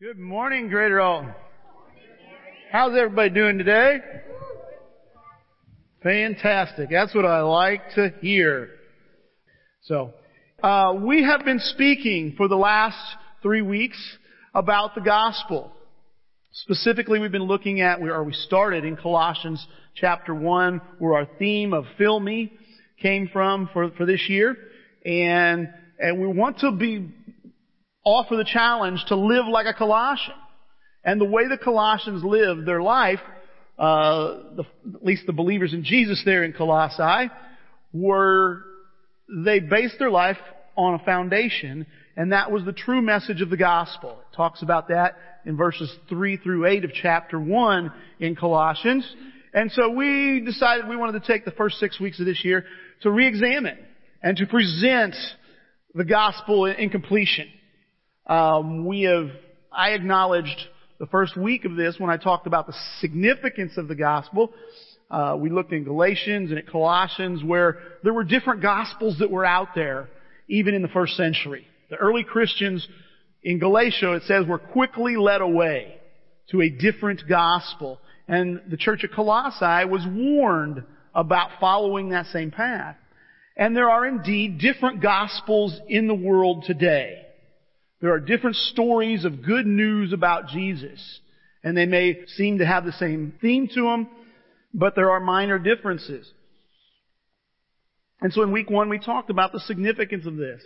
[0.00, 1.34] Good morning, Greater Alton.
[2.70, 3.98] How's everybody doing today?
[6.04, 6.88] Fantastic.
[6.88, 8.70] That's what I like to hear.
[9.82, 10.12] So,
[10.62, 12.96] uh, we have been speaking for the last
[13.42, 13.98] three weeks
[14.54, 15.72] about the gospel.
[16.52, 21.72] Specifically, we've been looking at, or we started in Colossians chapter 1, where our theme
[21.72, 22.52] of fill me
[23.02, 24.56] came from for, for this year.
[25.04, 25.68] And,
[25.98, 27.10] and we want to be,
[28.08, 30.34] offer the challenge to live like a Colossian.
[31.04, 33.20] And the way the Colossians lived their life,
[33.78, 37.30] uh, the, at least the believers in Jesus there in Colossae,
[37.92, 38.64] were,
[39.44, 40.38] they based their life
[40.76, 44.10] on a foundation, and that was the true message of the gospel.
[44.10, 49.04] It talks about that in verses 3 through 8 of chapter 1 in Colossians.
[49.52, 52.64] And so we decided we wanted to take the first six weeks of this year
[53.02, 53.78] to re-examine
[54.22, 55.14] and to present
[55.94, 57.48] the gospel in completion.
[58.28, 59.30] Um, we have,
[59.72, 60.60] I acknowledged
[60.98, 64.52] the first week of this when I talked about the significance of the gospel.
[65.10, 69.46] Uh, we looked in Galatians and at Colossians where there were different gospels that were
[69.46, 70.08] out there,
[70.48, 71.66] even in the first century.
[71.88, 72.86] The early Christians
[73.42, 75.96] in Galatia, it says, were quickly led away
[76.50, 77.98] to a different gospel.
[78.26, 80.82] And the church of Colossae was warned
[81.14, 82.96] about following that same path.
[83.56, 87.24] And there are indeed different gospels in the world today.
[88.00, 91.20] There are different stories of good news about Jesus.
[91.64, 94.08] And they may seem to have the same theme to them,
[94.72, 96.30] but there are minor differences.
[98.20, 100.62] And so in week one we talked about the significance of this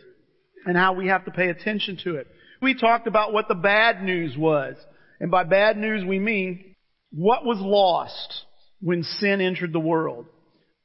[0.66, 2.27] and how we have to pay attention to it.
[2.61, 4.77] We talked about what the bad news was.
[5.19, 6.74] And by bad news we mean
[7.11, 8.44] what was lost
[8.80, 10.27] when sin entered the world.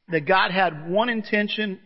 [0.10, 1.80] That God had one intention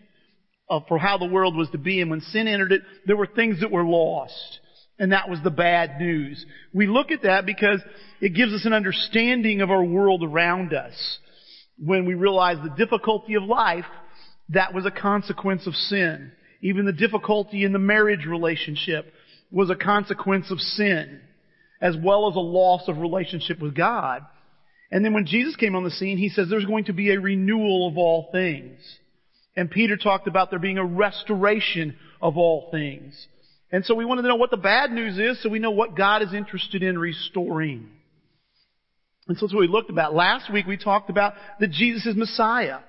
[0.71, 3.27] Uh, for how the world was to be, and when sin entered it, there were
[3.27, 4.59] things that were lost.
[4.97, 6.45] And that was the bad news.
[6.73, 7.81] We look at that because
[8.21, 10.93] it gives us an understanding of our world around us.
[11.77, 13.83] When we realize the difficulty of life,
[14.49, 16.31] that was a consequence of sin.
[16.61, 19.11] Even the difficulty in the marriage relationship
[19.51, 21.19] was a consequence of sin,
[21.81, 24.25] as well as a loss of relationship with God.
[24.89, 27.19] And then when Jesus came on the scene, he says there's going to be a
[27.19, 28.79] renewal of all things.
[29.55, 33.27] And Peter talked about there being a restoration of all things.
[33.71, 35.95] And so we wanted to know what the bad news is so we know what
[35.95, 37.89] God is interested in restoring.
[39.27, 40.13] And so that's what we looked about.
[40.13, 42.79] Last week we talked about that Jesus is Messiah.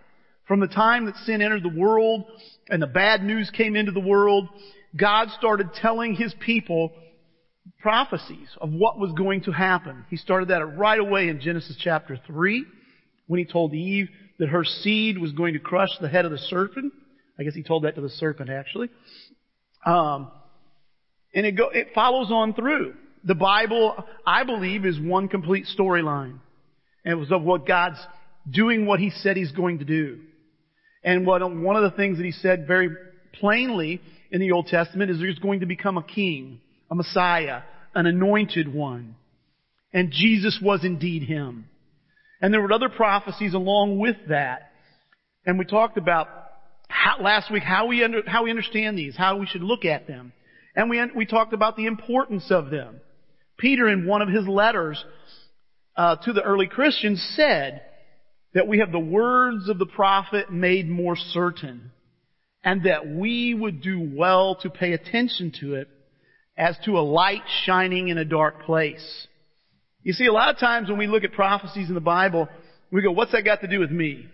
[0.48, 2.24] From the time that sin entered the world
[2.68, 4.48] and the bad news came into the world,
[4.96, 6.92] God started telling His people
[7.80, 10.04] prophecies of what was going to happen.
[10.10, 12.64] He started that right away in Genesis chapter 3
[13.28, 14.08] when He told Eve
[14.38, 16.92] that her seed was going to crush the head of the serpent.
[17.38, 18.90] I guess He told that to the serpent actually.
[19.84, 20.30] Um,
[21.34, 22.94] and it go, it follows on through.
[23.24, 26.38] The Bible, I believe, is one complete storyline.
[27.04, 27.98] And it was of what God's
[28.50, 30.20] doing what He said He's going to do.
[31.04, 32.90] And what, one of the things that He said very
[33.34, 34.00] plainly
[34.30, 36.60] in the Old Testament is there's going to become a king,
[36.90, 37.62] a Messiah,
[37.94, 39.16] an anointed one.
[39.92, 41.66] And Jesus was indeed Him.
[42.42, 44.72] And there were other prophecies along with that.
[45.46, 46.28] And we talked about
[46.88, 50.08] how, last week how we, under, how we understand these, how we should look at
[50.08, 50.32] them.
[50.74, 53.00] And we, we talked about the importance of them.
[53.56, 55.02] Peter, in one of his letters
[55.96, 57.82] uh, to the early Christians, said
[58.54, 61.92] that we have the words of the prophet made more certain,
[62.64, 65.88] and that we would do well to pay attention to it
[66.56, 69.26] as to a light shining in a dark place.
[70.04, 72.48] You see, a lot of times when we look at prophecies in the Bible,
[72.90, 74.26] we go, what's that got to do with me?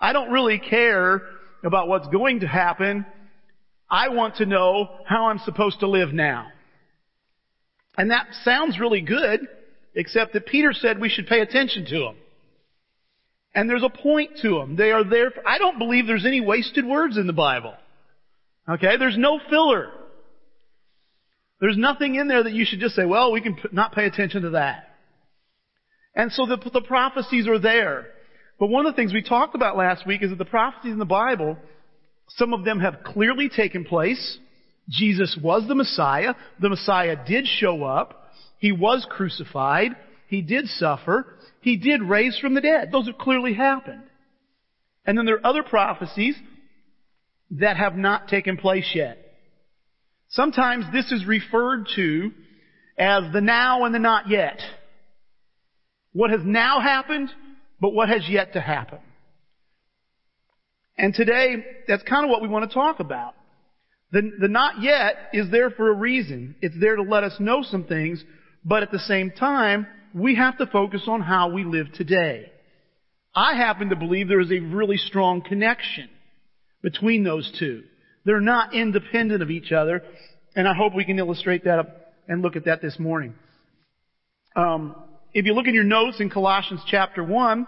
[0.00, 1.22] I don't really care
[1.64, 3.06] about what's going to happen.
[3.90, 6.48] I want to know how I'm supposed to live now.
[7.96, 9.40] And that sounds really good,
[9.94, 12.16] except that Peter said we should pay attention to them.
[13.54, 14.76] And there's a point to them.
[14.76, 15.30] They are there.
[15.30, 17.74] For, I don't believe there's any wasted words in the Bible.
[18.68, 18.98] Okay?
[18.98, 19.90] There's no filler.
[21.60, 24.42] There's nothing in there that you should just say, well, we can not pay attention
[24.42, 24.87] to that.
[26.18, 28.08] And so the, the prophecies are there.
[28.60, 30.98] But one of the things we talked about last week is that the prophecies in
[30.98, 31.56] the Bible
[32.30, 34.38] some of them have clearly taken place.
[34.88, 36.34] Jesus was the Messiah.
[36.60, 38.30] The Messiah did show up.
[38.58, 39.92] He was crucified.
[40.28, 41.26] He did suffer.
[41.60, 42.90] He did raise from the dead.
[42.92, 44.02] Those have clearly happened.
[45.06, 46.36] And then there are other prophecies
[47.52, 49.18] that have not taken place yet.
[50.28, 52.30] Sometimes this is referred to
[52.98, 54.60] as the now and the not yet.
[56.18, 57.30] What has now happened,
[57.80, 58.98] but what has yet to happen.
[60.96, 63.34] And today, that's kind of what we want to talk about.
[64.10, 66.56] The, the not yet is there for a reason.
[66.60, 68.24] It's there to let us know some things
[68.64, 72.50] but at the same time, we have to focus on how we live today.
[73.34, 76.08] I happen to believe there is a really strong connection
[76.82, 77.84] between those two.
[78.24, 80.02] They're not independent of each other,
[80.56, 83.34] and I hope we can illustrate that and look at that this morning.
[84.56, 84.94] Um,
[85.32, 87.66] if you look in your notes in Colossians chapter 1,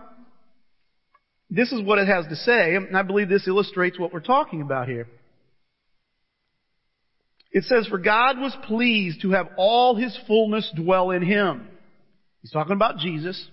[1.51, 4.63] this is what it has to say, and I believe this illustrates what we're talking
[4.63, 5.09] about here.
[7.51, 11.67] It says, For God was pleased to have all His fullness dwell in Him.
[12.43, 13.49] He's talking about Jesus.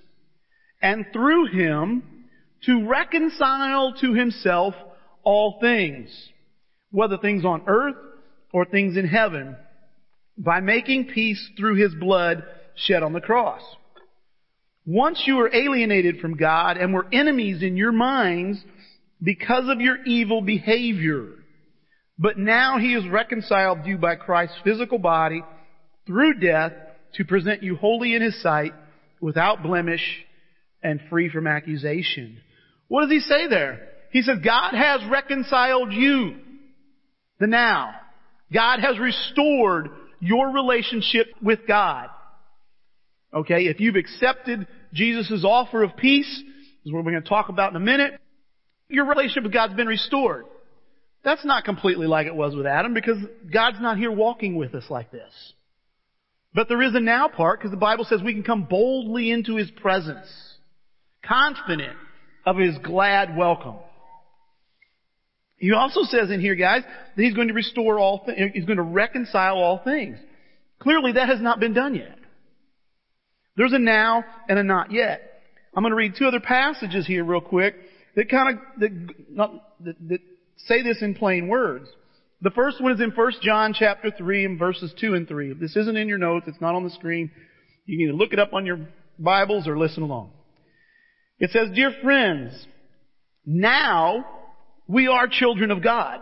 [0.81, 2.03] And through Him
[2.65, 4.75] to reconcile to Himself
[5.23, 6.09] all things,
[6.91, 7.95] whether things on earth
[8.53, 9.55] or things in heaven,
[10.37, 12.43] by making peace through His blood
[12.75, 13.63] shed on the cross.
[14.87, 18.57] Once you were alienated from God and were enemies in your minds
[19.21, 21.27] because of your evil behavior.
[22.17, 25.43] But now he has reconciled you by Christ's physical body
[26.07, 26.71] through death
[27.15, 28.73] to present you holy in his sight,
[29.19, 30.01] without blemish,
[30.81, 32.37] and free from accusation.
[32.87, 33.89] What does he say there?
[34.11, 36.37] He says, God has reconciled you.
[37.39, 37.91] The now.
[38.53, 39.89] God has restored
[40.21, 42.07] your relationship with God.
[43.33, 46.43] Okay, if you've accepted Jesus' offer of peace,
[46.85, 48.19] is what we're going to talk about in a minute,
[48.89, 50.45] your relationship with God's been restored.
[51.23, 53.17] That's not completely like it was with Adam because
[53.51, 55.31] God's not here walking with us like this.
[56.53, 59.57] But there is a now part because the Bible says we can come boldly into
[59.57, 60.27] His presence,
[61.25, 61.97] confident
[62.45, 63.75] of His glad welcome.
[65.57, 68.77] He also says in here, guys, that He's going to restore all things, He's going
[68.77, 70.17] to reconcile all things.
[70.79, 72.17] Clearly that has not been done yet.
[73.57, 75.41] There's a now and a not yet.
[75.75, 77.75] I'm going to read two other passages here real quick
[78.15, 79.51] that kind of, that, not,
[79.81, 80.19] that, that
[80.57, 81.89] say this in plain words.
[82.41, 85.51] The first one is in 1 John chapter 3 and verses 2 and 3.
[85.51, 87.31] If this isn't in your notes, it's not on the screen.
[87.85, 88.79] You can either look it up on your
[89.17, 90.31] Bibles or listen along.
[91.39, 92.53] It says, Dear friends,
[93.45, 94.25] now
[94.87, 96.21] we are children of God.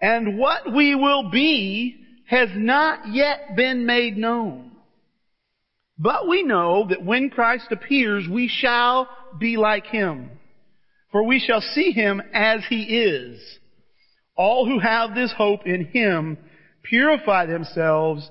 [0.00, 1.96] And what we will be
[2.26, 4.65] has not yet been made known.
[5.98, 9.08] But we know that when Christ appears, we shall
[9.38, 10.30] be like him
[11.16, 13.40] for we shall see him as he is.
[14.36, 16.36] All who have this hope in him
[16.82, 18.28] purify themselves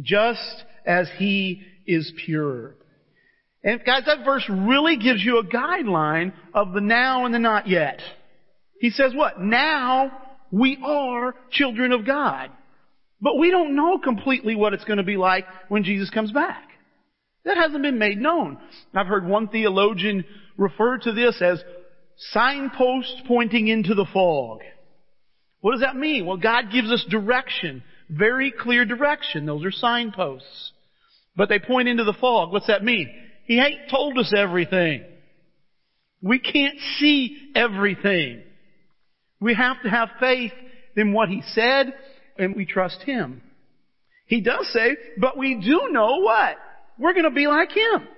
[0.00, 2.76] just as he is pure.
[3.64, 7.66] And guys, that verse really gives you a guideline of the now and the not
[7.66, 8.00] yet.
[8.80, 9.40] He says what?
[9.40, 10.12] Now
[10.52, 12.50] we are children of God.
[13.20, 16.67] But we don't know completely what it's going to be like when Jesus comes back.
[17.48, 18.58] That hasn't been made known.
[18.94, 20.26] I've heard one theologian
[20.58, 21.64] refer to this as
[22.32, 24.58] signposts pointing into the fog.
[25.62, 26.26] What does that mean?
[26.26, 27.82] Well, God gives us direction.
[28.10, 29.46] Very clear direction.
[29.46, 30.72] Those are signposts.
[31.36, 32.52] But they point into the fog.
[32.52, 33.08] What's that mean?
[33.46, 35.04] He ain't told us everything.
[36.20, 38.42] We can't see everything.
[39.40, 40.52] We have to have faith
[40.98, 41.94] in what He said
[42.36, 43.40] and we trust Him.
[44.26, 46.58] He does say, but we do know what?
[46.98, 48.08] We're going to be like Him.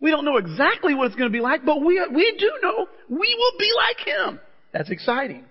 [0.00, 2.86] We don't know exactly what it's going to be like, but we, we do know
[3.08, 4.40] we will be like Him.
[4.72, 5.44] That's exciting.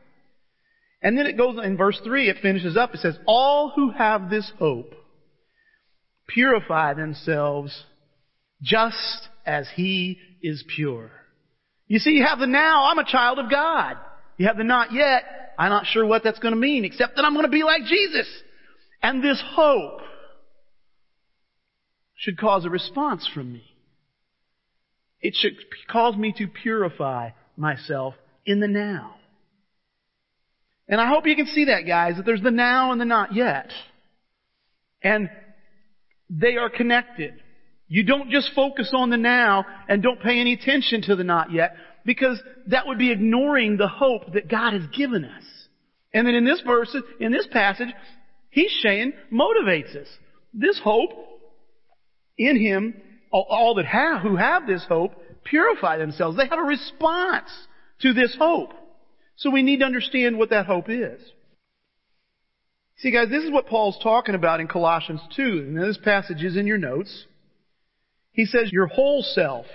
[1.01, 4.29] And then it goes in verse 3, it finishes up, it says, All who have
[4.29, 4.93] this hope
[6.27, 7.83] purify themselves
[8.61, 11.11] just as He is pure.
[11.87, 13.97] You see, you have the now, I'm a child of God.
[14.37, 15.23] You have the not yet,
[15.57, 17.83] I'm not sure what that's going to mean, except that I'm going to be like
[17.83, 18.27] Jesus.
[19.01, 19.99] And this hope
[22.23, 23.63] should cause a response from me.
[25.19, 25.53] It should
[25.91, 28.13] cause me to purify myself
[28.45, 29.15] in the now.
[30.87, 33.33] And I hope you can see that, guys, that there's the now and the not
[33.33, 33.71] yet.
[35.01, 35.29] And
[36.29, 37.33] they are connected.
[37.89, 41.51] You don't just focus on the now and don't pay any attention to the not
[41.51, 41.75] yet,
[42.05, 45.43] because that would be ignoring the hope that God has given us.
[46.13, 47.89] And then in this verse, in this passage,
[48.49, 50.07] he's saying motivates us.
[50.53, 51.32] This hope
[52.37, 52.93] in him
[53.31, 55.13] all that have, who have this hope
[55.43, 56.37] purify themselves.
[56.37, 57.49] They have a response
[58.01, 58.73] to this hope.
[59.35, 61.19] So we need to understand what that hope is.
[62.97, 66.55] See guys, this is what Paul's talking about in Colossians 2, and this passage is
[66.55, 67.25] in your notes.
[68.31, 69.65] He says, your whole self,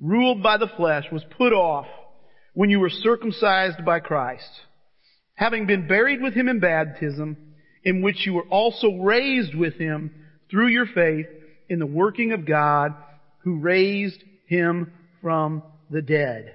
[0.00, 1.86] ruled by the flesh, was put off
[2.54, 4.50] when you were circumcised by Christ,
[5.34, 7.36] having been buried with him in baptism,
[7.84, 10.10] in which you were also raised with him
[10.50, 11.26] through your faith
[11.72, 12.94] in the working of God
[13.44, 16.54] who raised him from the dead.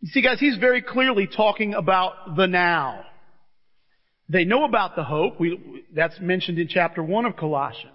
[0.00, 3.04] You see guys, he's very clearly talking about the now.
[4.30, 5.38] They know about the hope.
[5.38, 7.92] We, that's mentioned in chapter 1 of Colossians.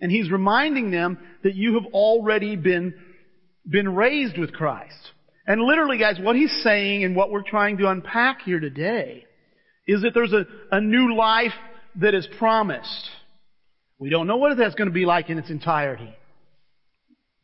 [0.00, 2.94] And he's reminding them that you have already been,
[3.68, 5.10] been raised with Christ.
[5.44, 9.24] And literally, guys, what he's saying and what we're trying to unpack here today
[9.88, 11.54] is that there's a, a new life
[11.96, 13.10] that is promised.
[13.98, 16.14] We don't know what that's going to be like in its entirety.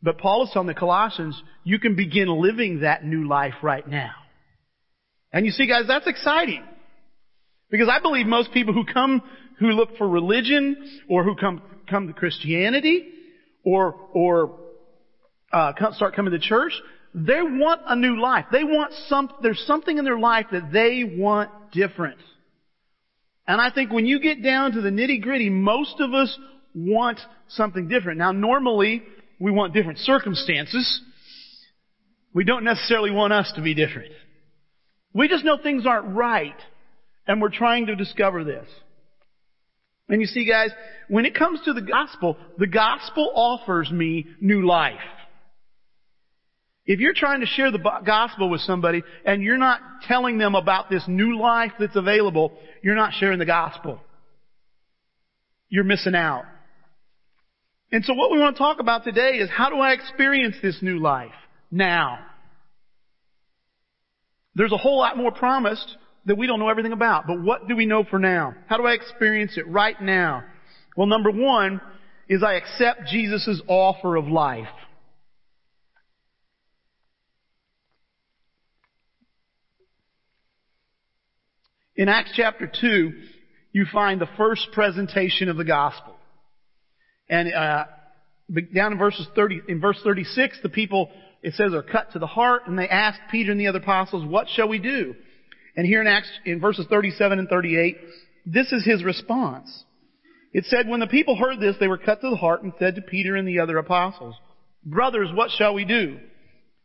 [0.02, 4.12] But Paul is telling the Colossians, you can begin living that new life right now.
[5.32, 6.62] And you see, guys, that's exciting.
[7.70, 9.22] Because I believe most people who come,
[9.58, 13.08] who look for religion, or who come, come to Christianity,
[13.64, 14.58] or, or,
[15.52, 16.72] uh, start coming to church,
[17.14, 18.46] they want a new life.
[18.50, 22.18] They want some, there's something in their life that they want different.
[23.46, 26.36] And I think when you get down to the nitty gritty, most of us
[26.74, 28.18] want something different.
[28.18, 29.02] Now normally,
[29.38, 31.00] we want different circumstances.
[32.32, 34.12] We don't necessarily want us to be different.
[35.12, 36.56] We just know things aren't right.
[37.26, 38.66] And we're trying to discover this.
[40.08, 40.70] And you see guys,
[41.08, 44.94] when it comes to the gospel, the gospel offers me new life.
[46.84, 50.90] If you're trying to share the gospel with somebody and you're not telling them about
[50.90, 54.00] this new life that's available, you're not sharing the gospel.
[55.68, 56.44] You're missing out.
[57.92, 60.78] And so what we want to talk about today is how do I experience this
[60.82, 61.32] new life
[61.70, 62.18] now?
[64.54, 65.96] There's a whole lot more promised,
[66.26, 67.26] that we don't know everything about.
[67.26, 68.54] But what do we know for now?
[68.66, 70.44] How do I experience it right now?
[70.96, 71.80] Well, number one
[72.28, 74.68] is I accept Jesus' offer of life.
[82.02, 83.12] In Acts chapter 2,
[83.70, 86.16] you find the first presentation of the gospel.
[87.30, 87.84] And uh,
[88.74, 91.12] down in verses 30, in verse 36, the people,
[91.44, 94.26] it says, are cut to the heart, and they ask Peter and the other apostles,
[94.26, 95.14] what shall we do?
[95.76, 97.96] And here in Acts, in verses 37 and 38,
[98.46, 99.84] this is his response.
[100.52, 102.96] It said, when the people heard this, they were cut to the heart and said
[102.96, 104.34] to Peter and the other apostles,
[104.84, 106.18] Brothers, what shall we do?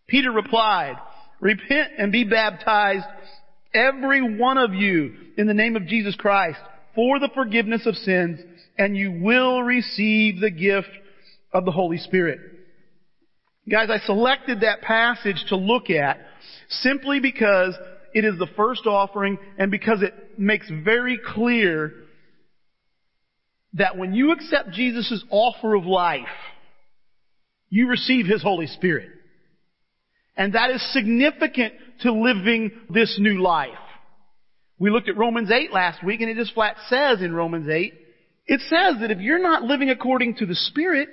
[0.07, 0.97] Peter replied,
[1.39, 3.07] Repent and be baptized,
[3.73, 6.59] every one of you, in the name of Jesus Christ,
[6.95, 8.39] for the forgiveness of sins,
[8.77, 10.89] and you will receive the gift
[11.53, 12.39] of the Holy Spirit.
[13.69, 16.19] Guys, I selected that passage to look at
[16.69, 17.75] simply because
[18.13, 21.93] it is the first offering and because it makes very clear
[23.73, 26.23] that when you accept Jesus' offer of life,
[27.69, 29.09] you receive His Holy Spirit.
[30.37, 33.71] And that is significant to living this new life.
[34.79, 37.93] We looked at Romans 8 last week and it just flat says in Romans 8,
[38.45, 41.09] it says that if you're not living according to the Spirit,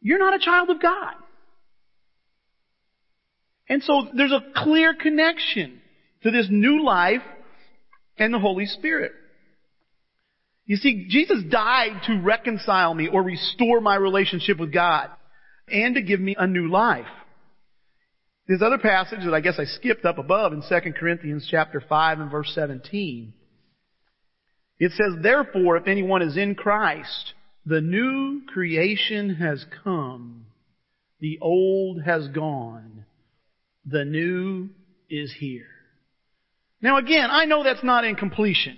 [0.00, 1.14] you're not a child of God.
[3.68, 5.80] And so there's a clear connection
[6.22, 7.22] to this new life
[8.16, 9.12] and the Holy Spirit.
[10.66, 15.10] You see, Jesus died to reconcile me or restore my relationship with God
[15.68, 17.06] and to give me a new life.
[18.46, 22.20] This other passage that I guess I skipped up above in 2 Corinthians chapter 5
[22.20, 23.32] and verse 17.
[24.78, 27.32] It says, Therefore, if anyone is in Christ,
[27.64, 30.44] the new creation has come.
[31.20, 33.06] The old has gone.
[33.86, 34.68] The new
[35.08, 35.66] is here.
[36.82, 38.76] Now again, I know that's not in completion.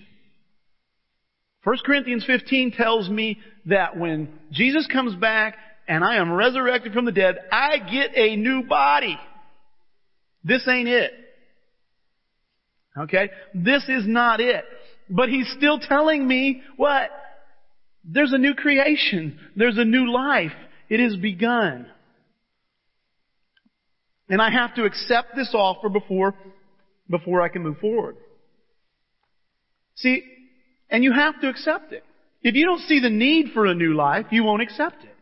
[1.65, 5.57] 1 Corinthians 15 tells me that when Jesus comes back
[5.89, 9.19] and I am resurrected from the dead, I get a new body.
[10.47, 11.13] This ain't it.
[12.97, 13.31] Okay?
[13.53, 14.65] This is not it.
[15.11, 17.11] But he's still telling me what?
[18.05, 19.39] There's a new creation.
[19.57, 20.53] There's a new life.
[20.89, 21.87] It has begun.
[24.29, 26.35] And I have to accept this offer before
[27.09, 28.17] before I can move forward.
[29.97, 30.23] See,
[30.91, 32.05] and you have to accept it.
[32.43, 35.15] If you don't see the need for a new life, you won't accept it.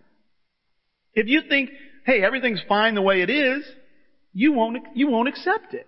[1.14, 1.70] If you think,
[2.06, 3.64] hey, everything's fine the way it is,
[4.34, 5.86] you won't, you won't accept it.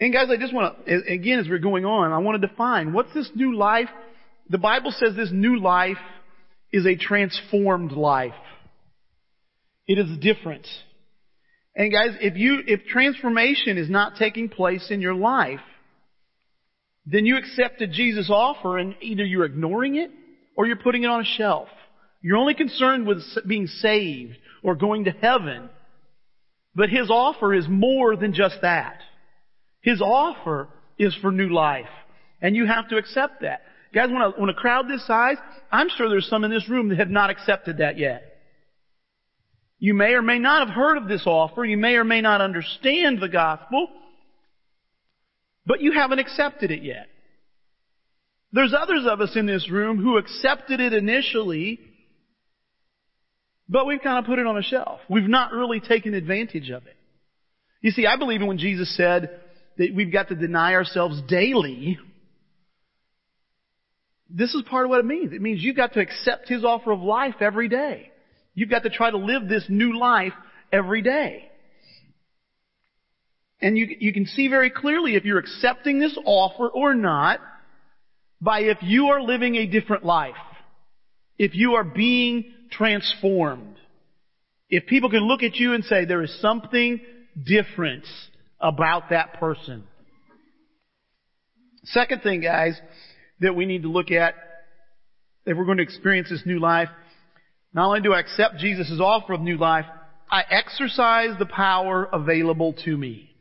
[0.00, 2.94] And guys, I just want to, again, as we're going on, I want to define
[2.94, 3.88] what's this new life?
[4.48, 5.98] The Bible says this new life
[6.72, 8.32] is a transformed life.
[9.86, 10.66] It is different.
[11.76, 15.60] And guys, if you, if transformation is not taking place in your life,
[17.04, 20.10] then you accepted Jesus' offer and either you're ignoring it
[20.56, 21.68] or you're putting it on a shelf.
[22.22, 25.68] You're only concerned with being saved or going to heaven.
[26.74, 28.98] But His offer is more than just that.
[29.80, 31.88] His offer is for new life.
[32.42, 33.62] And you have to accept that.
[33.92, 35.36] Guys, when a, when a crowd this size,
[35.72, 38.22] I'm sure there's some in this room that have not accepted that yet.
[39.78, 41.64] You may or may not have heard of this offer.
[41.64, 43.88] You may or may not understand the gospel.
[45.66, 47.06] but you haven't accepted it yet.
[48.52, 51.78] There's others of us in this room who accepted it initially,
[53.70, 54.98] but we've kind of put it on a shelf.
[55.08, 56.96] We've not really taken advantage of it.
[57.80, 59.30] You see, I believe in when Jesus said
[59.78, 61.96] that we've got to deny ourselves daily.
[64.28, 65.32] This is part of what it means.
[65.32, 68.10] It means you've got to accept His offer of life every day.
[68.54, 70.34] You've got to try to live this new life
[70.72, 71.48] every day.
[73.60, 77.38] And you, you can see very clearly if you're accepting this offer or not
[78.40, 80.34] by if you are living a different life.
[81.40, 83.76] If you are being transformed.
[84.68, 87.00] If people can look at you and say there is something
[87.46, 88.04] different
[88.60, 89.84] about that person.
[91.84, 92.78] Second thing, guys,
[93.40, 94.34] that we need to look at
[95.46, 96.90] if we're going to experience this new life,
[97.72, 99.86] not only do I accept Jesus' offer of new life,
[100.30, 103.34] I exercise the power available to me.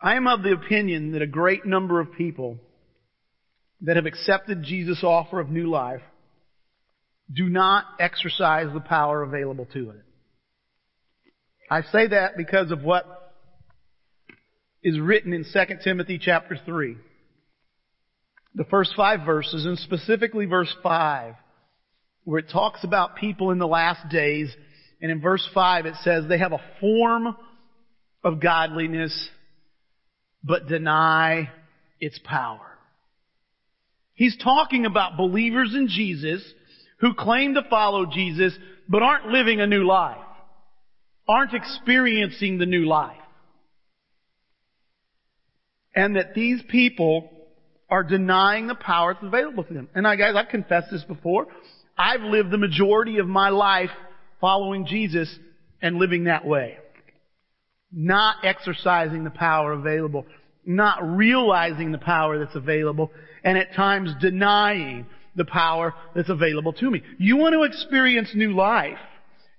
[0.00, 2.60] I am of the opinion that a great number of people
[3.82, 6.02] that have accepted Jesus' offer of new life
[7.32, 10.04] do not exercise the power available to it.
[11.70, 13.32] I say that because of what
[14.82, 16.96] is written in 2 Timothy chapter 3.
[18.54, 21.34] The first five verses, and specifically verse 5,
[22.24, 24.54] where it talks about people in the last days,
[25.00, 27.34] and in verse 5 it says they have a form
[28.22, 29.28] of godliness
[30.44, 31.50] but deny
[32.00, 32.71] its power.
[34.22, 36.44] He's talking about believers in Jesus
[36.98, 38.56] who claim to follow Jesus
[38.88, 40.16] but aren't living a new life.
[41.28, 43.16] Aren't experiencing the new life.
[45.92, 47.30] And that these people
[47.90, 49.88] are denying the power that's available to them.
[49.92, 51.48] And I, guys, I've confessed this before.
[51.98, 53.90] I've lived the majority of my life
[54.40, 55.36] following Jesus
[55.82, 56.78] and living that way
[57.92, 60.24] not exercising the power available,
[60.64, 63.10] not realizing the power that's available,
[63.44, 67.02] and at times denying the power that's available to me.
[67.18, 68.98] You want to experience new life.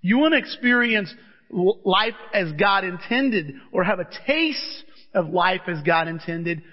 [0.01, 1.13] You want to experience
[1.49, 6.63] life as God intended, or have a taste of life as God intended.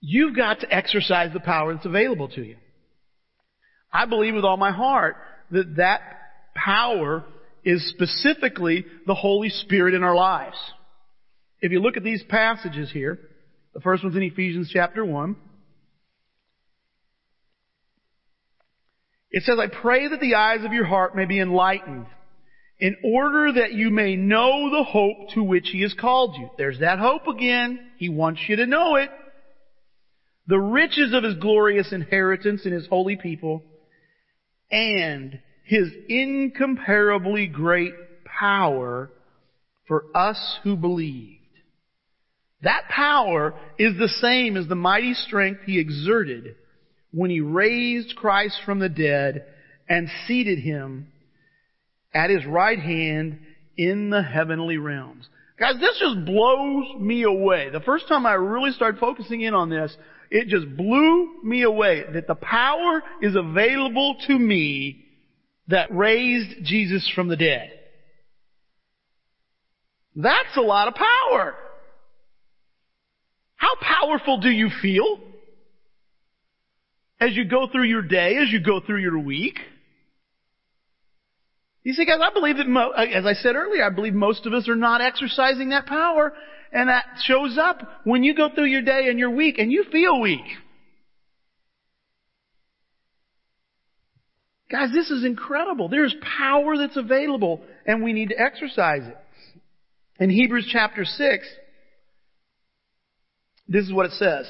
[0.00, 2.56] You've got to exercise the power that's available to you.
[3.92, 5.16] I believe with all my heart
[5.50, 6.00] that that
[6.54, 7.24] power
[7.64, 10.56] is specifically the Holy Spirit in our lives.
[11.60, 13.18] If you look at these passages here,
[13.74, 15.36] the first one's in Ephesians chapter 1.
[19.30, 22.06] It says, I pray that the eyes of your heart may be enlightened
[22.78, 26.50] in order that you may know the hope to which He has called you.
[26.58, 27.78] There's that hope again.
[27.98, 29.10] He wants you to know it.
[30.46, 33.62] The riches of His glorious inheritance in His holy people
[34.70, 39.10] and his incomparably great power
[39.86, 41.38] for us who believed.
[42.62, 46.56] That power is the same as the mighty strength he exerted
[47.12, 49.44] when he raised Christ from the dead
[49.88, 51.08] and seated him
[52.14, 53.40] at his right hand
[53.76, 55.28] in the heavenly realms.
[55.58, 57.68] Guys, this just blows me away.
[57.70, 59.94] The first time I really started focusing in on this,
[60.30, 65.04] it just blew me away that the power is available to me
[65.68, 67.72] that raised Jesus from the dead.
[70.16, 71.54] That's a lot of power.
[73.56, 75.20] How powerful do you feel
[77.20, 79.58] as you go through your day, as you go through your week?
[81.82, 84.46] You see, guys, I believe that, mo- uh, as I said earlier, I believe most
[84.46, 86.32] of us are not exercising that power,
[86.72, 89.84] and that shows up when you go through your day and your week and you
[89.90, 90.44] feel weak.
[94.70, 95.88] Guys, this is incredible.
[95.88, 99.16] There's power that's available and we need to exercise it.
[100.20, 101.48] In Hebrews chapter 6,
[103.66, 104.46] this is what it says.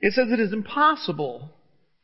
[0.00, 1.50] It says it is impossible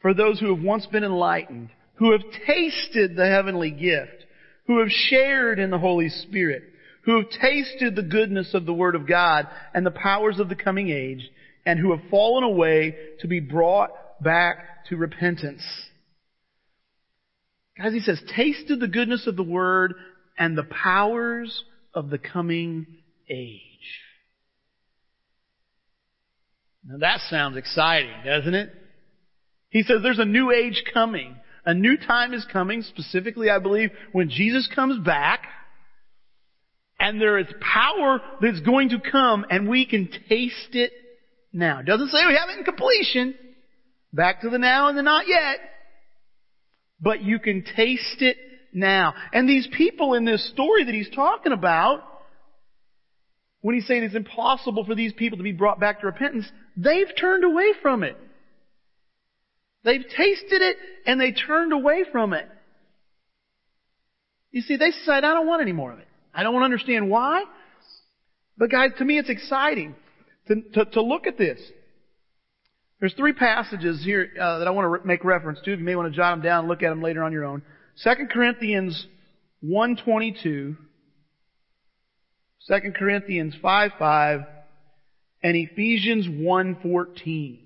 [0.01, 4.25] for those who have once been enlightened, who have tasted the heavenly gift,
[4.67, 6.63] who have shared in the Holy Spirit,
[7.03, 10.57] who have tasted the goodness of the Word of God and the powers of the
[10.57, 11.31] coming age,
[11.65, 13.91] and who have fallen away to be brought
[14.23, 15.63] back to repentance.
[17.79, 19.95] Guys, he says, tasted the goodness of the word
[20.39, 22.87] and the powers of the coming
[23.29, 23.61] age.
[26.87, 28.71] Now that sounds exciting, doesn't it?
[29.71, 31.37] He says there's a new age coming.
[31.65, 35.41] A new time is coming, specifically, I believe, when Jesus comes back.
[36.99, 40.93] And there is power that's going to come and we can taste it
[41.53, 41.83] now.
[41.83, 43.35] Doesn't say we have it in completion.
[44.13, 45.59] Back to the now and the not yet
[47.01, 48.37] but you can taste it
[48.73, 49.15] now.
[49.33, 52.03] And these people in this story that he's talking about,
[53.67, 57.09] when he's saying it's impossible for these people to be brought back to repentance, they've
[57.19, 58.17] turned away from it.
[59.83, 62.49] They've tasted it and they turned away from it.
[64.53, 66.07] You see, they said, I don't want any more of it.
[66.33, 67.43] I don't understand why.
[68.57, 69.97] But guys, to me it's exciting
[70.47, 71.59] to, to, to look at this.
[73.01, 75.73] There's three passages here uh, that I want to re- make reference to.
[75.73, 77.63] You may want to jot them down and look at them later on your own.
[78.05, 79.09] 2 Corinthians
[79.65, 80.77] 1.22,
[82.69, 84.47] 2 Corinthians 5.5,
[85.43, 87.59] and Ephesians 1.14.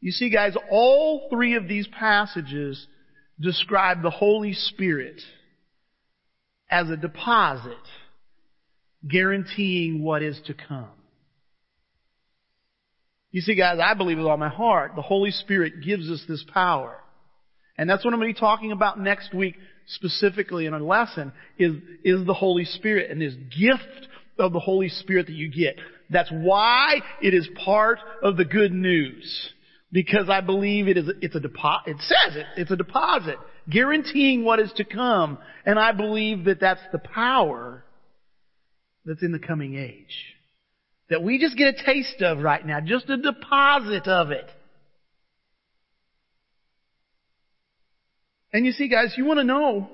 [0.00, 2.86] You see guys, all three of these passages
[3.40, 5.20] describe the Holy Spirit
[6.70, 7.76] as a deposit
[9.06, 10.88] guaranteeing what is to come.
[13.32, 16.44] You see guys, I believe with all my heart, the Holy Spirit gives us this
[16.52, 16.96] power.
[17.76, 21.32] And that's what I'm going to be talking about next week specifically in a lesson
[21.58, 25.76] is, is the Holy Spirit and this gift of the Holy Spirit that you get.
[26.08, 29.50] That's why it is part of the good news.
[29.92, 33.36] Because I believe it is, it's a deposit, it says it, it's a deposit,
[33.68, 35.38] guaranteeing what is to come.
[35.66, 37.84] And I believe that that's the power
[39.04, 40.36] that's in the coming age.
[41.08, 44.48] That we just get a taste of right now, just a deposit of it.
[48.52, 49.88] And you see guys, you want to know,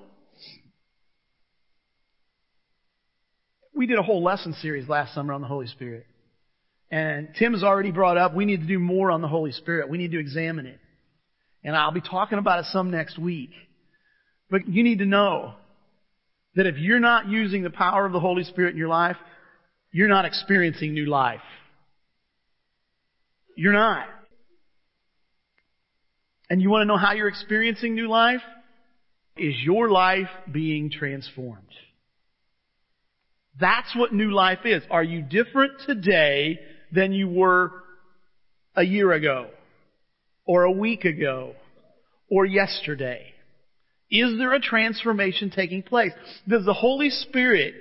[3.75, 6.07] we did a whole lesson series last summer on the Holy Spirit.
[6.91, 9.89] And Tim has already brought up we need to do more on the Holy Spirit.
[9.89, 10.79] We need to examine it.
[11.63, 13.51] And I'll be talking about it some next week.
[14.51, 15.55] But you need to know
[16.55, 19.17] that if you're not using the power of the Holy Spirit in your life,
[19.93, 21.41] you're not experiencing new life.
[23.57, 24.07] You're not.
[26.49, 28.43] And you want to know how you're experiencing new life?
[29.37, 31.63] Is your life being transformed?
[33.59, 34.83] That's what new life is.
[34.91, 36.59] Are you different today
[36.93, 37.73] than you were
[38.75, 39.49] a year ago?
[40.47, 41.55] Or a week ago?
[42.31, 43.33] Or yesterday?
[44.11, 46.13] Is there a transformation taking place?
[46.49, 47.75] Does the Holy Spirit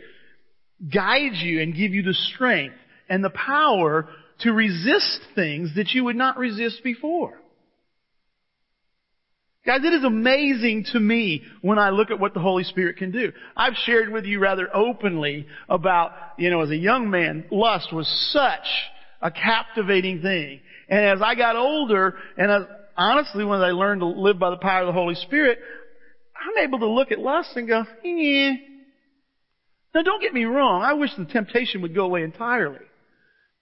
[0.93, 2.75] guide you and give you the strength
[3.07, 7.39] and the power to resist things that you would not resist before?
[9.65, 13.11] Guys, it is amazing to me when I look at what the Holy Spirit can
[13.11, 13.31] do.
[13.57, 18.07] I've shared with you rather openly about, you know, as a young man, lust was
[18.31, 18.67] such
[19.23, 20.59] a captivating thing.
[20.87, 22.61] And as I got older, and as,
[22.95, 25.57] honestly, when I learned to live by the power of the Holy Spirit,
[26.35, 28.51] I'm able to look at lust and go, eh.
[29.95, 32.85] Now don't get me wrong, I wish the temptation would go away entirely.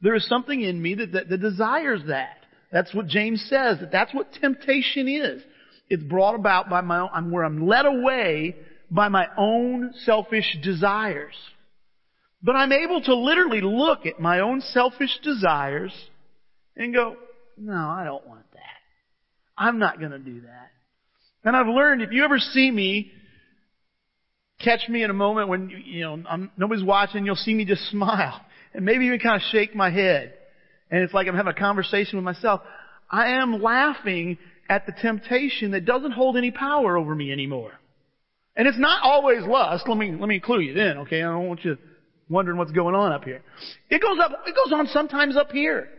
[0.02, 2.40] There is something in me that, that, that desires that.
[2.74, 5.44] That's what James says, that that's what temptation is.
[5.94, 8.56] It's brought about by my own, I'm where I'm led away
[8.90, 11.36] by my own selfish desires.
[12.42, 15.94] But I'm able to literally look at my own selfish desires
[16.76, 17.16] and go,
[17.60, 18.60] no, I don't want that.
[19.56, 20.72] I'm not going to do that.
[21.44, 23.12] And I've learned if you ever see me,
[24.64, 27.88] catch me in a moment when, you know, I'm, nobody's watching, you'll see me just
[27.92, 28.42] smile
[28.74, 30.34] and maybe even kind of shake my head.
[30.90, 32.62] And it's like I'm having a conversation with myself.
[33.12, 34.40] I am laughing
[34.74, 37.74] at the temptation that doesn't hold any power over me anymore.
[38.56, 39.88] And it's not always lust.
[39.88, 41.20] Let me, let me clue you in, okay?
[41.22, 41.78] I don't want you
[42.28, 43.44] wondering what's going on up here.
[43.92, 45.90] It goes up, it goes on sometimes up here.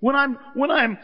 [0.00, 0.96] When I'm, when I'm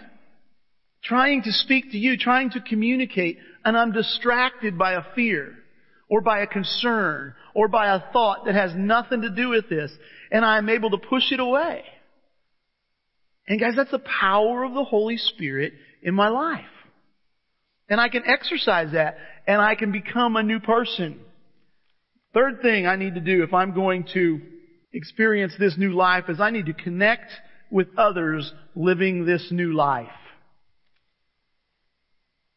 [1.05, 5.55] trying to speak to you, trying to communicate, and I'm distracted by a fear,
[6.09, 9.93] or by a concern, or by a thought that has nothing to do with this,
[10.33, 11.85] and I'm able to push it away.
[13.47, 16.65] And guys, that's the power of the Holy Spirit in my life.
[17.89, 21.21] And I can exercise that and I can become a new person.
[22.35, 24.41] Third thing I need to do if I'm going to
[24.93, 27.31] experience this new life is I need to connect
[27.71, 30.09] with others living this new life.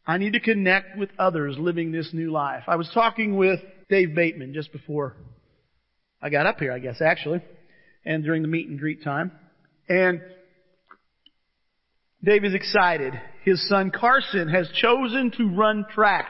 [0.06, 2.64] I need to connect with others living this new life.
[2.68, 5.16] I was talking with Dave Bateman just before
[6.22, 7.42] I got up here, I guess, actually,
[8.06, 9.32] and during the meet and greet time.
[9.88, 10.22] And
[12.24, 13.14] Dave is excited.
[13.44, 16.28] His son Carson has chosen to run track.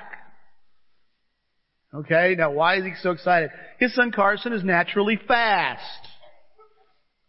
[1.93, 3.49] Okay, now why is he so excited?
[3.79, 5.81] His son Carson is naturally fast.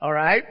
[0.00, 0.44] Alright?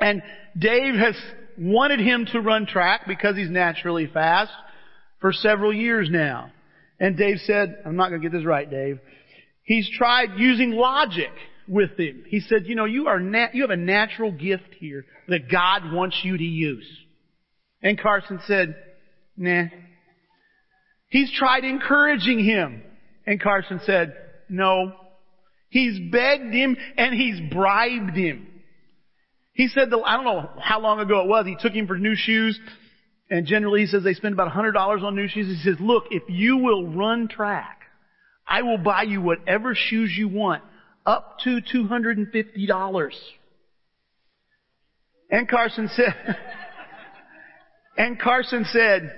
[0.00, 0.22] And
[0.58, 1.14] Dave has
[1.58, 4.52] wanted him to run track because he's naturally fast
[5.20, 6.50] for several years now.
[6.98, 9.00] And Dave said, I'm not going to get this right, Dave.
[9.64, 11.30] He's tried using logic
[11.68, 12.24] with him.
[12.26, 15.92] He said, you know, you are nat- you have a natural gift here that God
[15.92, 16.86] wants you to use.
[17.82, 18.76] And Carson said,
[19.36, 19.64] nah.
[21.08, 22.82] He's tried encouraging him.
[23.26, 24.16] And Carson said,
[24.48, 24.92] no.
[25.68, 28.46] He's begged him and he's bribed him.
[29.54, 31.98] He said, that, I don't know how long ago it was, he took him for
[31.98, 32.58] new shoes
[33.32, 35.46] and generally he says they spend about $100 on new shoes.
[35.46, 37.80] He says, look, if you will run track,
[38.46, 40.62] I will buy you whatever shoes you want,
[41.06, 43.10] up to $250.
[45.30, 46.14] And Carson said,
[47.96, 49.12] and Carson said,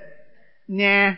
[0.69, 1.13] nah.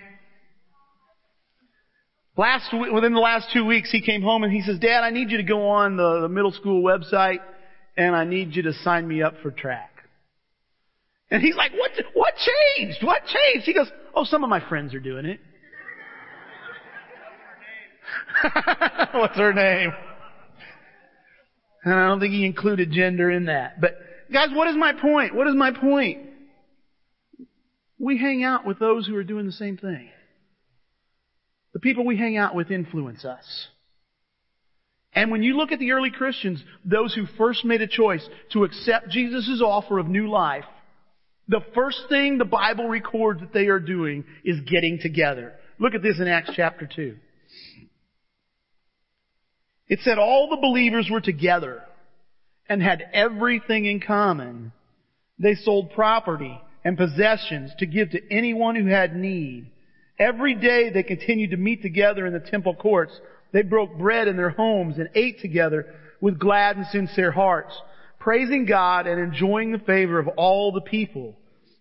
[2.37, 5.31] Last, within the last two weeks, he came home and he says, Dad, I need
[5.31, 7.39] you to go on the, the middle school website
[7.97, 9.91] and I need you to sign me up for track.
[11.31, 12.35] And he's like, what, what
[12.77, 12.99] changed?
[13.03, 13.67] What changed?
[13.67, 15.41] He goes, oh, some of my friends are doing it.
[19.15, 19.93] What's her name?
[21.85, 23.81] And I don't think he included gender in that.
[23.81, 23.97] But
[24.33, 25.35] guys, what is my point?
[25.35, 26.26] What is my point?
[27.99, 30.11] We hang out with those who are doing the same thing.
[31.73, 33.69] The people we hang out with influence us.
[35.13, 38.65] And when you look at the early Christians, those who first made a choice to
[38.65, 40.65] accept Jesus' offer of new life,
[41.49, 45.55] the first thing the Bible records that they are doing is getting together.
[45.79, 47.17] Look at this in Acts chapter 2.
[49.89, 51.83] It said all the believers were together
[52.69, 54.73] and had everything in common.
[55.39, 59.69] They sold property and possessions to give to anyone who had need.
[60.21, 63.13] Every day they continued to meet together in the temple courts.
[63.53, 67.77] They broke bread in their homes and ate together with glad and sincere hearts
[68.21, 71.35] praising God and enjoying the favor of all the people.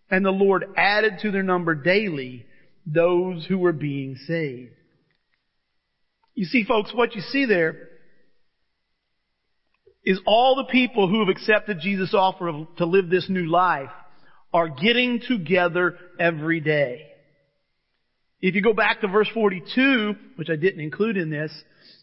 [0.09, 2.47] And the Lord added to their number daily
[2.87, 4.73] those who were being saved.
[6.33, 7.89] You see, folks, what you see there
[10.03, 13.91] is all the people who have accepted Jesus' offer of, to live this new life
[14.55, 17.07] are getting together every day.
[18.39, 21.51] If you go back to verse 42, which I didn't include in this,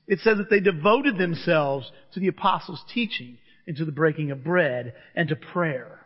[0.06, 4.92] it says that they devoted themselves to the apostles' teaching into the breaking of bread
[5.16, 6.00] and to prayer.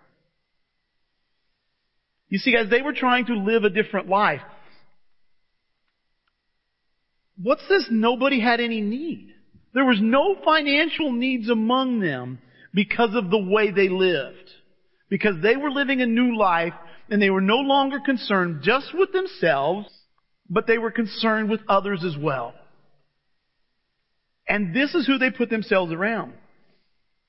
[2.29, 4.43] You see, guys, they were trying to live a different life.
[7.43, 7.89] What's this?
[7.91, 9.35] Nobody had any need.
[9.75, 12.39] There was no financial needs among them
[12.73, 14.53] because of the way they lived.
[15.09, 16.75] Because they were living a new life
[17.11, 19.89] and they were no longer concerned just with themselves,
[20.51, 22.55] but they were concerned with others as well.
[24.49, 26.33] And this is who they put themselves around.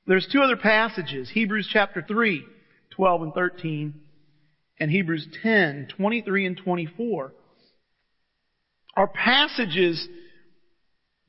[0.05, 2.43] There's two other passages, Hebrews chapter 3,
[2.91, 3.93] 12 and 13,
[4.79, 7.33] and Hebrews 10, 23 and 24,
[8.95, 10.07] are passages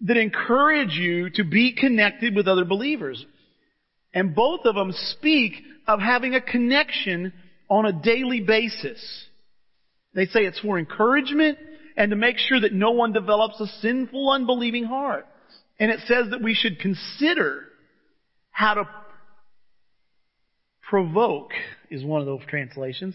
[0.02, 3.24] that encourage you to be connected with other believers.
[4.18, 5.52] And both of them speak
[5.86, 7.32] of having a connection
[7.70, 8.98] on a daily basis.
[10.12, 11.56] They say it's for encouragement
[11.96, 15.24] and to make sure that no one develops a sinful, unbelieving heart.
[15.78, 17.62] And it says that we should consider
[18.50, 18.88] how to
[20.82, 21.52] provoke
[21.88, 23.14] is one of those translations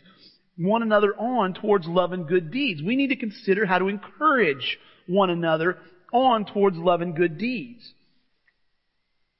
[0.55, 2.81] one another on towards love and good deeds.
[2.81, 5.79] We need to consider how to encourage one another
[6.13, 7.91] on towards love and good deeds.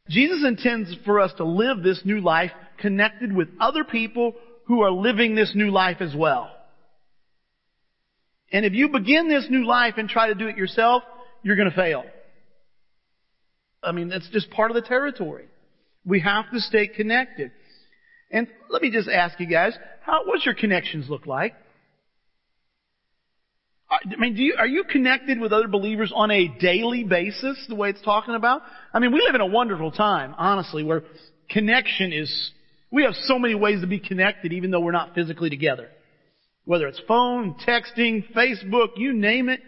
[0.10, 4.36] Jesus intends for us to live this new life connected with other people
[4.66, 6.52] who are living this new life as well.
[8.52, 11.04] And if you begin this new life and try to do it yourself,
[11.42, 12.04] you're going to fail.
[13.82, 15.46] I mean, that's just part of the territory.
[16.06, 17.52] We have to stay connected.
[18.32, 21.54] And let me just ask you guys, how, what's your connections look like?
[23.94, 27.90] I mean, you, are you connected with other believers on a daily basis, the way
[27.90, 28.62] it's talking about?
[28.94, 31.04] I mean, we live in a wonderful time, honestly, where
[31.50, 32.52] connection is,
[32.92, 35.90] we have so many ways to be connected even though we're not physically together.
[36.66, 39.60] Whether it's phone, texting, Facebook, you name it,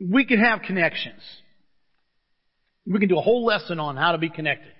[0.00, 1.20] we can have connections.
[2.86, 4.72] We can do a whole lesson on how to be connected.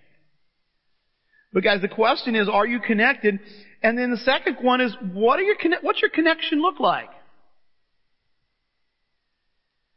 [1.52, 3.38] But guys, the question is, are you connected?
[3.82, 7.08] And then the second one is, what are your what's your connection look like?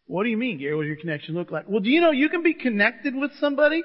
[0.07, 0.75] What do you mean, Gary?
[0.75, 1.65] What does your connection look like?
[1.67, 3.83] Well, do you know you can be connected with somebody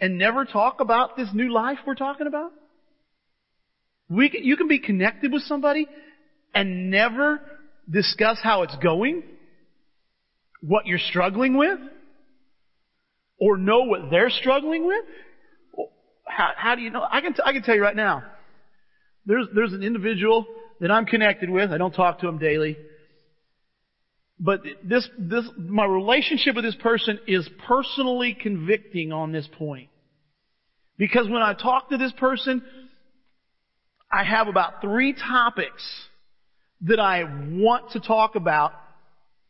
[0.00, 2.52] and never talk about this new life we're talking about?
[4.08, 5.86] We can, you can be connected with somebody
[6.54, 7.40] and never
[7.90, 9.22] discuss how it's going,
[10.62, 11.78] what you're struggling with,
[13.38, 15.04] or know what they're struggling with.
[16.26, 17.04] How, how do you know?
[17.08, 18.22] I can, t- I can tell you right now.
[19.26, 20.46] There's, there's an individual
[20.80, 21.70] that I'm connected with.
[21.70, 22.78] I don't talk to him daily.
[24.40, 29.88] But this, this, my relationship with this person is personally convicting on this point.
[30.96, 32.62] Because when I talk to this person,
[34.10, 35.84] I have about three topics
[36.82, 38.72] that I want to talk about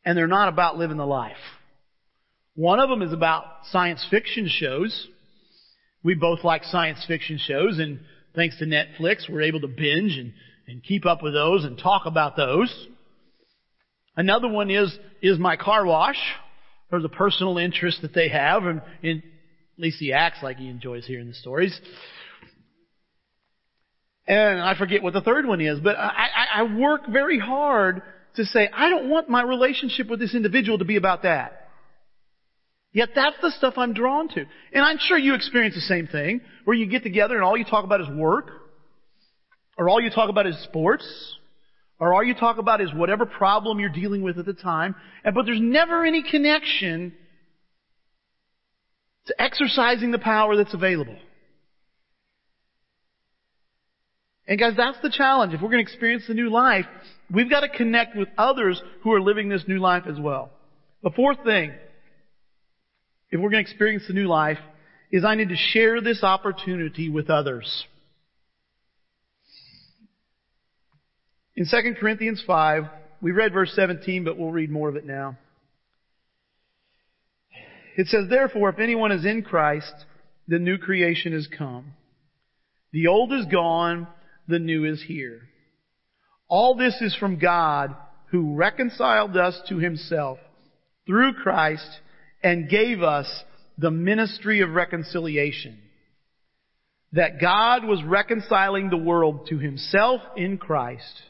[0.04, 1.36] and they're not about living the life.
[2.54, 5.06] One of them is about science fiction shows.
[6.02, 8.00] We both like science fiction shows, and
[8.34, 10.32] thanks to Netflix, we're able to binge and,
[10.66, 12.86] and keep up with those and talk about those.
[14.18, 16.18] Another one is, is my car wash.
[16.90, 20.68] There's a personal interest that they have, and, and at least he acts like he
[20.68, 21.80] enjoys hearing the stories.
[24.26, 28.02] And I forget what the third one is, but I, I, I work very hard
[28.34, 31.68] to say, I don't want my relationship with this individual to be about that.
[32.92, 34.44] Yet that's the stuff I'm drawn to.
[34.72, 37.64] And I'm sure you experience the same thing, where you get together and all you
[37.64, 38.50] talk about is work,
[39.76, 41.06] or all you talk about is sports,
[42.00, 45.44] or all you talk about is whatever problem you're dealing with at the time, but
[45.46, 47.12] there's never any connection
[49.26, 51.16] to exercising the power that's available.
[54.46, 55.52] And guys, that's the challenge.
[55.52, 56.86] If we're going to experience the new life,
[57.30, 60.50] we've got to connect with others who are living this new life as well.
[61.02, 61.72] The fourth thing,
[63.30, 64.58] if we're going to experience the new life,
[65.12, 67.84] is I need to share this opportunity with others.
[71.58, 72.84] In 2 Corinthians 5,
[73.20, 75.36] we read verse 17, but we'll read more of it now.
[77.96, 79.92] It says, Therefore, if anyone is in Christ,
[80.46, 81.94] the new creation has come.
[82.92, 84.06] The old is gone,
[84.46, 85.48] the new is here.
[86.46, 87.92] All this is from God
[88.30, 90.38] who reconciled us to himself
[91.08, 91.90] through Christ
[92.40, 93.26] and gave us
[93.76, 95.80] the ministry of reconciliation.
[97.14, 101.22] That God was reconciling the world to himself in Christ,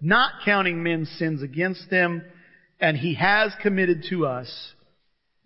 [0.00, 2.22] not counting men's sins against them,
[2.80, 4.72] and he has committed to us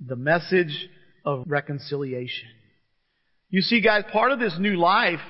[0.05, 0.89] the message
[1.25, 2.49] of reconciliation.
[3.51, 5.21] You see guys, part of this new life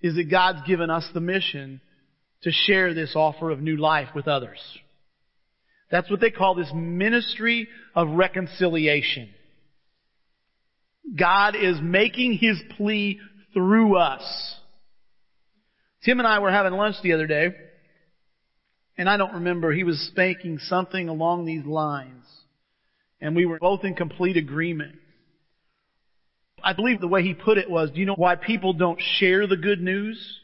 [0.00, 1.80] is that God's given us the mission
[2.42, 4.58] to share this offer of new life with others.
[5.90, 9.30] That's what they call this ministry of reconciliation.
[11.18, 13.18] God is making His plea
[13.54, 14.56] through us.
[16.04, 17.48] Tim and I were having lunch the other day,
[18.98, 22.24] and I don't remember, he was spanking something along these lines.
[23.20, 24.96] And we were both in complete agreement.
[26.62, 29.46] I believe the way he put it was, do you know why people don't share
[29.46, 30.40] the good news?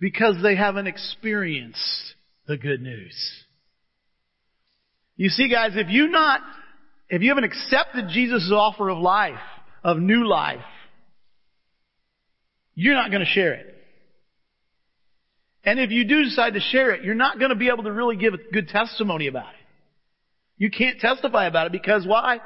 [0.00, 2.14] Because they haven't experienced
[2.46, 3.14] the good news.
[5.16, 6.40] You see guys, if you not,
[7.10, 9.34] if you haven't accepted Jesus' offer of life,
[9.84, 10.64] of new life,
[12.74, 13.77] you're not going to share it.
[15.64, 17.92] And if you do decide to share it, you're not going to be able to
[17.92, 19.66] really give a good testimony about it.
[20.56, 22.40] You can't testify about it because why?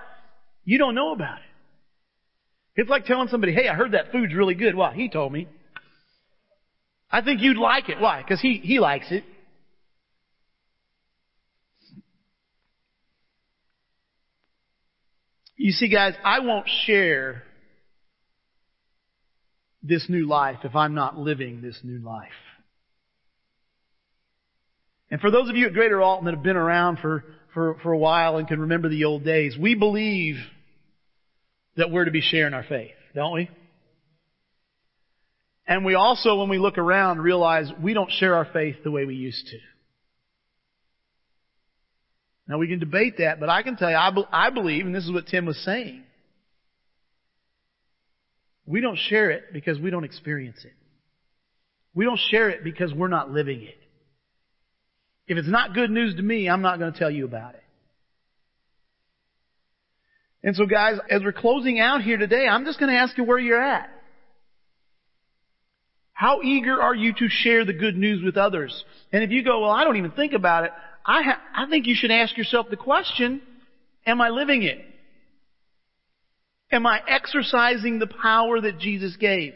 [0.64, 2.80] You don't know about it.
[2.80, 4.74] It's like telling somebody, hey, I heard that food's really good.
[4.74, 4.94] Why?
[4.94, 5.46] He told me.
[7.10, 8.00] I think you'd like it.
[8.00, 8.22] Why?
[8.22, 9.24] Because he, he likes it.
[15.56, 17.44] You see, guys, I won't share
[19.82, 22.30] this new life if I'm not living this new life.
[25.12, 27.22] And for those of you at Greater Alton that have been around for,
[27.52, 30.36] for, for a while and can remember the old days, we believe
[31.76, 33.50] that we're to be sharing our faith, don't we?
[35.66, 39.04] And we also, when we look around, realize we don't share our faith the way
[39.04, 39.58] we used to.
[42.48, 44.94] Now we can debate that, but I can tell you, I, be, I believe, and
[44.94, 46.04] this is what Tim was saying,
[48.64, 50.72] we don't share it because we don't experience it.
[51.94, 53.81] We don't share it because we're not living it.
[55.32, 57.62] If it's not good news to me, I'm not going to tell you about it.
[60.44, 63.24] And so guys, as we're closing out here today, I'm just going to ask you
[63.24, 63.88] where you're at.
[66.12, 68.84] How eager are you to share the good news with others?
[69.10, 70.72] And if you go, well, I don't even think about it,
[71.06, 73.40] I, ha- I think you should ask yourself the question,
[74.04, 74.84] am I living it?
[76.70, 79.54] Am I exercising the power that Jesus gave?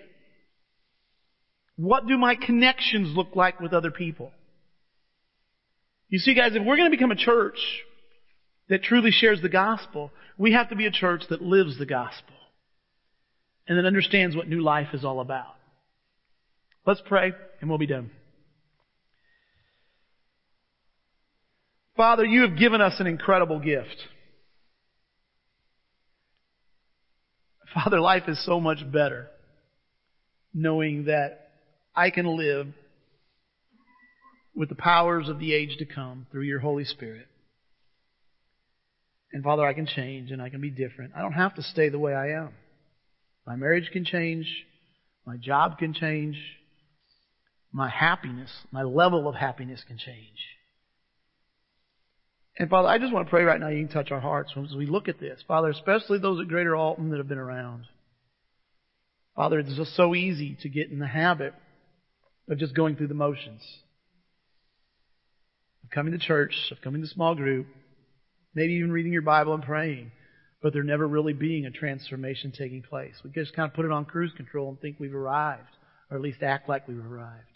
[1.76, 4.32] What do my connections look like with other people?
[6.08, 7.58] You see guys, if we're going to become a church
[8.68, 12.34] that truly shares the gospel, we have to be a church that lives the gospel
[13.68, 15.54] and that understands what new life is all about.
[16.86, 18.10] Let's pray and we'll be done.
[21.96, 23.96] Father, you have given us an incredible gift.
[27.74, 29.28] Father, life is so much better
[30.54, 31.50] knowing that
[31.94, 32.68] I can live
[34.56, 37.28] with the powers of the age to come through your Holy Spirit.
[39.32, 41.12] And Father, I can change and I can be different.
[41.14, 42.54] I don't have to stay the way I am.
[43.46, 44.46] My marriage can change.
[45.26, 46.36] My job can change.
[47.70, 50.38] My happiness, my level of happiness can change.
[52.58, 54.74] And Father, I just want to pray right now you can touch our hearts as
[54.74, 55.40] we look at this.
[55.46, 57.84] Father, especially those at Greater Alton that have been around.
[59.34, 61.52] Father, it's just so easy to get in the habit
[62.48, 63.60] of just going through the motions.
[65.86, 67.68] Of coming to church, of coming to small group,
[68.56, 70.10] maybe even reading your Bible and praying,
[70.60, 73.14] but there never really being a transformation taking place.
[73.22, 75.68] We just kind of put it on cruise control and think we've arrived,
[76.10, 77.46] or at least act like we've arrived.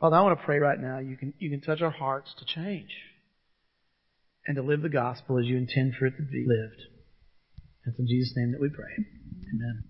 [0.00, 0.98] Father, I want to pray right now.
[0.98, 2.90] You can, you can touch our hearts to change
[4.46, 6.80] and to live the gospel as you intend for it to be lived.
[7.84, 8.94] It's in Jesus' name that we pray.
[8.96, 9.84] Amen.